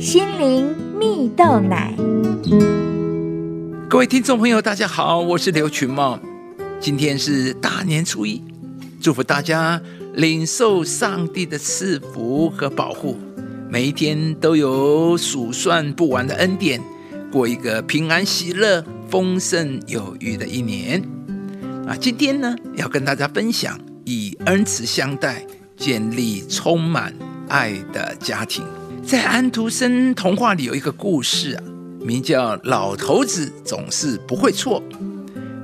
[0.00, 1.94] 心灵蜜豆奶。
[3.86, 6.18] 各位听众朋友，大家好，我是刘群茂。
[6.80, 8.42] 今天是大年初一，
[8.98, 9.78] 祝福大家
[10.14, 13.18] 领受上帝的赐福和保护，
[13.68, 16.80] 每一天都有数算不完的恩典，
[17.30, 21.02] 过一个平安喜乐、丰盛有余的一年。
[21.86, 25.44] 啊，今天呢，要跟大家分享以恩慈相待，
[25.76, 27.12] 建立充满
[27.50, 28.64] 爱的家庭。
[29.04, 31.62] 在安徒生童话里有一个故事啊，
[32.00, 34.82] 名叫《老头子总是不会错》。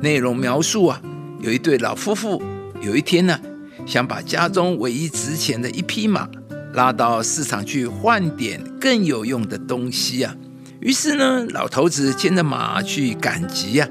[0.00, 1.02] 内容描述啊，
[1.40, 2.40] 有一对老夫妇，
[2.80, 3.38] 有一天呢，
[3.84, 6.28] 想把家中唯一值钱的一匹马
[6.74, 10.34] 拉到市场去换点更有用的东西啊。
[10.80, 13.88] 于是呢，老头子牵着马去赶集呀。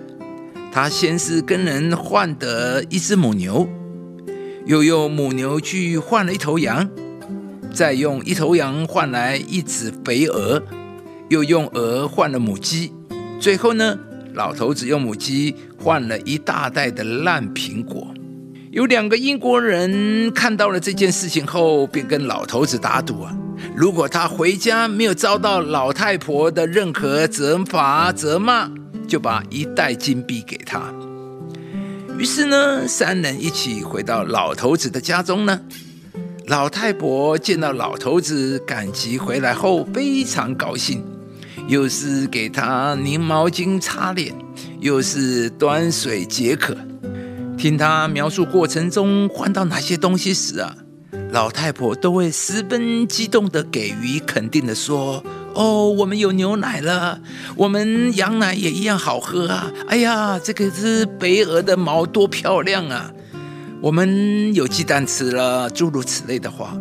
[0.74, 3.68] 他先是跟人换得一只母牛，
[4.66, 6.90] 又用母牛去换了一头羊，
[7.74, 10.62] 再用一头羊换来一只肥鹅，
[11.30, 12.92] 又用鹅换了母鸡，
[13.40, 13.98] 最后呢？
[14.34, 18.08] 老头子用母鸡换了一大袋的烂苹果。
[18.72, 23.36] 有两个英国人看到了这件事情后，便跟老头子打赌啊：
[23.76, 28.70] 如果他回家没有遭到老太婆的任何责罚责骂，
[29.08, 30.82] 就把一袋金币给他。
[32.18, 35.60] 于是呢，三人一起回到老头子的家中呢。
[36.52, 41.02] 老太婆见到老头子赶集回来后，非常高兴。
[41.70, 44.36] 又是给他拧毛巾擦脸，
[44.82, 46.76] 又是端水解渴。
[47.58, 50.76] 听他描述过程中换到哪些东西时啊，
[51.32, 55.24] 老太婆都会十分激动地给予肯定的说
[55.56, 57.22] ：“哦，我们有牛奶了，
[57.56, 59.72] 我们羊奶也一样好喝啊！
[59.88, 63.10] 哎呀，这个是白鹅的毛多漂亮啊！
[63.82, 66.78] 我们有鸡蛋吃了，诸如此类的话。”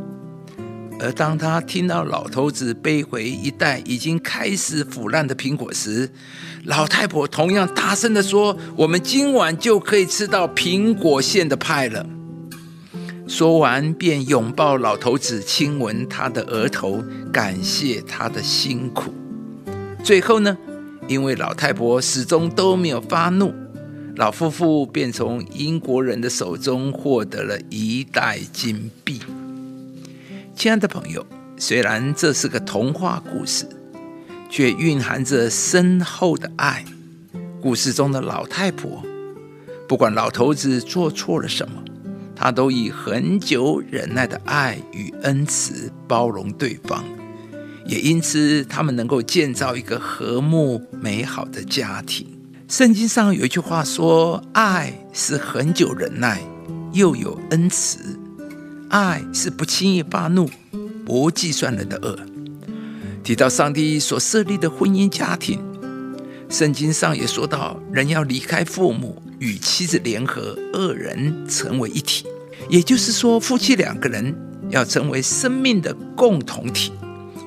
[1.02, 6.10] 而当他听到老头子背回一袋已经开始腐烂的苹果时，
[6.64, 12.06] 老太婆同样大声地说：“我们今晚就可以吃到苹果馅的派了。”
[13.26, 17.02] 说完，便拥抱老头子，亲吻他的额头，
[17.32, 19.14] 感谢他的辛苦。
[20.04, 20.54] 最后呢，
[21.08, 23.54] 因为老太婆始终都没有发怒，
[24.16, 29.20] 老夫妇便从英国人的手中获得了一袋金币。
[30.54, 31.24] 亲爱的朋友，
[31.56, 33.66] 虽然这是个童话故事，
[34.50, 36.84] 却蕴含着深厚的爱。
[37.62, 39.02] 故事中的老太婆，
[39.88, 41.82] 不管老头子做错了什么，
[42.34, 47.04] 她都以很久忍耐的爱与恩慈包容对方，
[47.86, 52.26] 也因此他们能够建造一个和睦美好的家庭。
[52.70, 56.40] 圣经上有一句话说：“爱是很久忍耐，
[56.92, 57.98] 又有恩慈。”
[58.88, 60.48] 爱是不轻易发怒、
[61.04, 62.16] 不计算人的恶。
[63.24, 65.60] 提到上帝所设立的婚姻家庭，
[66.48, 72.24] 圣经上也说到，人要离开父母，与妻子联合，二人成为一体。
[72.68, 74.32] 也就是说，夫妻两个人
[74.68, 76.92] 要成为生命的共同体，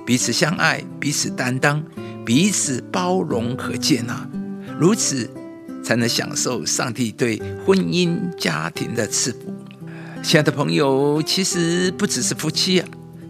[0.06, 1.82] 彼此相爱，彼此担当，
[2.26, 4.28] 彼此包容和接纳，
[4.84, 5.30] 如此
[5.82, 9.56] 才能享受上帝对婚姻家庭的赐福。
[10.22, 12.88] 亲爱的朋友，其实不只是夫妻啊，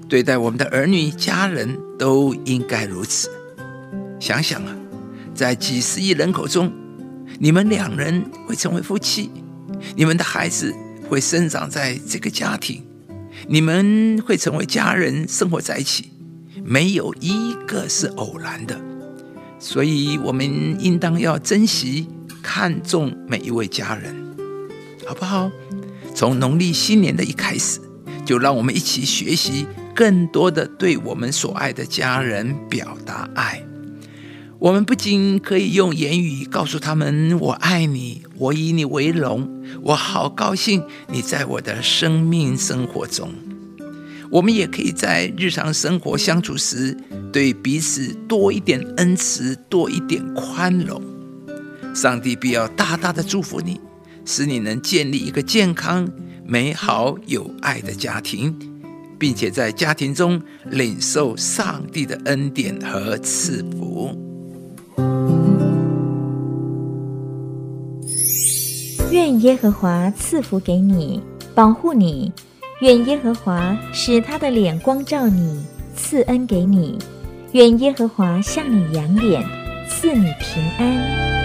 [0.09, 3.29] 对待我们的儿女、家人都应该如此。
[4.19, 4.75] 想想啊，
[5.35, 6.73] 在几十亿人口中，
[7.37, 9.29] 你们两人会成为夫妻，
[9.95, 10.73] 你们的孩子
[11.07, 12.83] 会生长在这个家庭，
[13.47, 16.09] 你们会成为家人，生活在一起，
[16.65, 18.75] 没有一个是偶然的。
[19.63, 20.45] 所以，我们
[20.77, 22.05] 应当要珍惜、
[22.41, 24.13] 看重每一位家人，
[25.07, 25.49] 好不好？
[26.13, 27.79] 从农历新年的一开始，
[28.25, 29.65] 就让我们一起学习
[29.95, 33.63] 更多的对我们所爱的家人表达爱。
[34.59, 43.31] 我们不仅可以用言语告诉他们“我爱你，我以你为荣，我好高兴你在我的生命生活中”，
[44.33, 46.97] 我们也可以在日常生活相处时，
[47.31, 50.99] 对彼此多一点恩慈，多一点宽容。
[51.93, 53.79] 上帝必要大大的祝福你。
[54.25, 56.09] 使你能建立一个健康、
[56.45, 58.57] 美好、有爱的家庭，
[59.19, 60.41] 并且在家庭中
[60.71, 64.17] 领受上帝的恩典和赐福。
[69.11, 71.21] 愿耶和华赐福给你，
[71.53, 72.31] 保护你；
[72.83, 75.65] 愿耶和华使他的脸光照你，
[75.95, 76.99] 赐恩给你；
[77.53, 79.41] 愿耶和华向你扬脸，
[79.87, 81.42] 赐你平安。